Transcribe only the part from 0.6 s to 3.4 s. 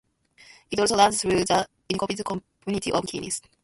It also runs through the unincorporated community of Keene.